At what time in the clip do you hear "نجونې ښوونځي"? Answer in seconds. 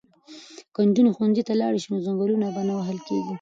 0.87-1.43